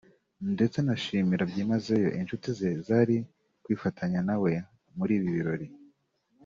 [0.53, 3.17] ndetse anashimira byimazeyo inshuti ze zari
[3.63, 4.51] kwifatanya nawe
[4.97, 5.67] muri ibi birori